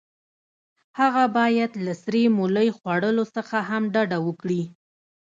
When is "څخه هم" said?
3.35-3.83